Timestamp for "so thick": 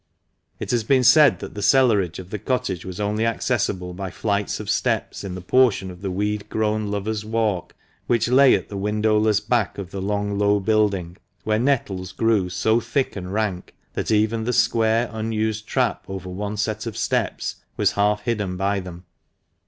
12.49-13.15